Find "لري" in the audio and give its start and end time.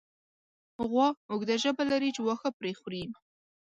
1.91-2.09